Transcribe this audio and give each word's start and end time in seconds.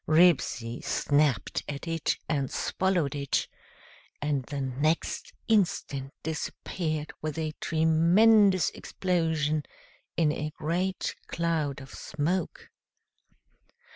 Ribsy 0.07 0.81
snapped 0.83 1.61
at 1.69 1.87
it, 1.87 2.17
and 2.27 2.49
swallowed 2.49 3.13
it, 3.13 3.47
and 4.19 4.41
the 4.45 4.59
next 4.61 5.31
instant 5.47 6.11
disappeared 6.23 7.13
with 7.21 7.37
a 7.37 7.53
tremendous 7.61 8.71
explosion 8.71 9.61
in 10.17 10.31
a 10.31 10.49
great 10.57 11.15
cloud 11.27 11.81
of 11.81 11.91
smoke. 11.93 12.69